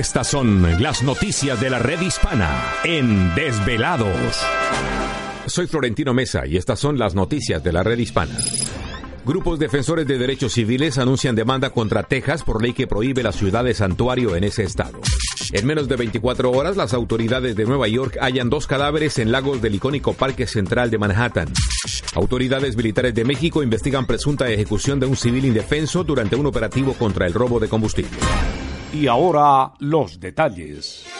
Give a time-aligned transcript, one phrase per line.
[0.00, 2.48] Estas son las noticias de la red hispana
[2.84, 4.34] en Desvelados.
[5.44, 8.34] Soy Florentino Mesa y estas son las noticias de la red hispana.
[9.26, 13.62] Grupos defensores de derechos civiles anuncian demanda contra Texas por ley que prohíbe la ciudad
[13.62, 14.98] de santuario en ese estado.
[15.52, 19.60] En menos de 24 horas, las autoridades de Nueva York hallan dos cadáveres en lagos
[19.60, 21.52] del icónico Parque Central de Manhattan.
[22.14, 27.26] Autoridades militares de México investigan presunta ejecución de un civil indefenso durante un operativo contra
[27.26, 28.16] el robo de combustible.
[28.92, 31.19] Y ahora los detalles.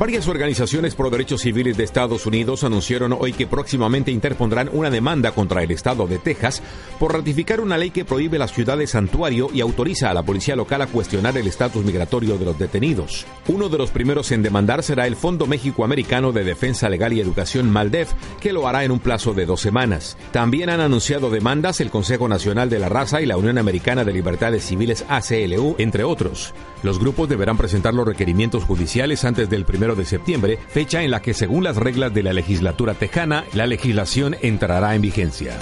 [0.00, 5.32] Varias organizaciones pro derechos civiles de Estados Unidos anunciaron hoy que próximamente interpondrán una demanda
[5.32, 6.62] contra el estado de Texas
[6.98, 10.56] por ratificar una ley que prohíbe la ciudad de santuario y autoriza a la policía
[10.56, 13.26] local a cuestionar el estatus migratorio de los detenidos.
[13.46, 17.20] Uno de los primeros en demandar será el Fondo México Americano de Defensa Legal y
[17.20, 18.10] Educación Maldef,
[18.40, 20.16] que lo hará en un plazo de dos semanas.
[20.32, 24.14] También han anunciado demandas el Consejo Nacional de la Raza y la Unión Americana de
[24.14, 26.54] Libertades Civiles ACLU, entre otros.
[26.82, 29.66] Los grupos deberán presentar los requerimientos judiciales antes del
[29.96, 34.36] de septiembre, fecha en la que según las reglas de la legislatura tejana, la legislación
[34.42, 35.56] entrará en vigencia.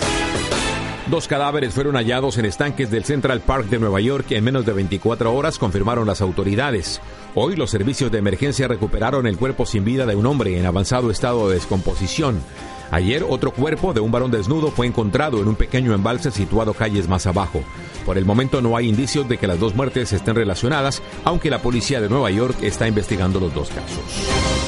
[1.10, 4.74] Dos cadáveres fueron hallados en estanques del Central Park de Nueva York en menos de
[4.74, 7.00] 24 horas, confirmaron las autoridades.
[7.34, 11.10] Hoy los servicios de emergencia recuperaron el cuerpo sin vida de un hombre en avanzado
[11.10, 12.42] estado de descomposición.
[12.90, 17.08] Ayer otro cuerpo de un varón desnudo fue encontrado en un pequeño embalse situado calles
[17.08, 17.62] más abajo.
[18.06, 21.60] Por el momento no hay indicios de que las dos muertes estén relacionadas, aunque la
[21.60, 24.67] policía de Nueva York está investigando los dos casos.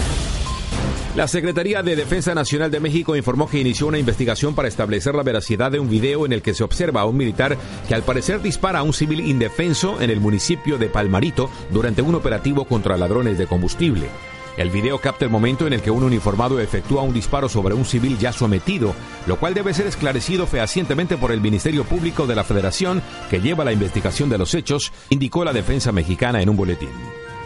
[1.16, 5.24] La Secretaría de Defensa Nacional de México informó que inició una investigación para establecer la
[5.24, 8.42] veracidad de un video en el que se observa a un militar que al parecer
[8.42, 13.38] dispara a un civil indefenso en el municipio de Palmarito durante un operativo contra ladrones
[13.38, 14.08] de combustible.
[14.56, 17.84] El video capta el momento en el que un uniformado efectúa un disparo sobre un
[17.84, 18.96] civil ya sometido,
[19.28, 23.66] lo cual debe ser esclarecido fehacientemente por el Ministerio Público de la Federación que lleva
[23.66, 26.90] la investigación de los hechos, indicó la defensa mexicana en un boletín.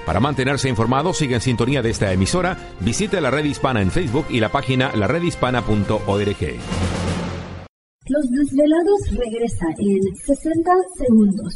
[0.06, 4.28] Para mantenerse informado, sigue en sintonía de esta emisora, visite la red hispana en Facebook
[4.30, 6.60] y la página laredhispana.org.
[8.08, 11.56] Los desvelados regresa en 60 segundos.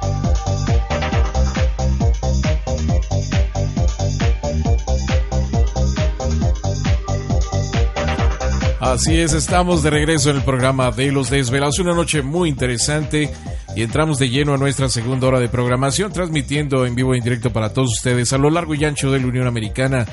[8.79, 11.79] Así es, estamos de regreso en el programa de Los Desvelados.
[11.79, 13.29] Una noche muy interesante
[13.75, 17.23] y entramos de lleno a nuestra segunda hora de programación, transmitiendo en vivo e en
[17.23, 20.05] directo para todos ustedes a lo largo y ancho de la Unión Americana,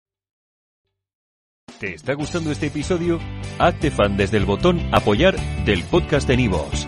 [1.79, 3.19] ¿Te está gustando este episodio?
[3.59, 5.35] Hazte fan desde el botón Apoyar
[5.65, 6.87] del podcast de Nivos.